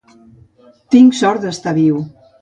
[0.95, 2.05] Tinc sort d"estar viu.